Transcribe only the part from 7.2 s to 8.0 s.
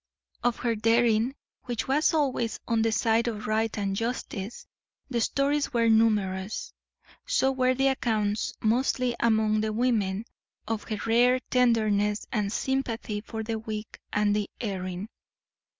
so were the